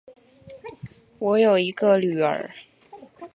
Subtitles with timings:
[1.19, 2.49] 我有一个女儿